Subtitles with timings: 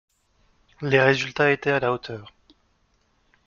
[0.81, 2.33] Les résultats étaient à la hauteur.